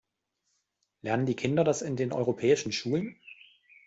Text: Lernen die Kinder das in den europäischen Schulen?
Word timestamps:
Lernen 1.03 1.27
die 1.27 1.35
Kinder 1.35 1.63
das 1.63 1.83
in 1.83 1.95
den 1.95 2.11
europäischen 2.11 2.71
Schulen? 2.71 3.19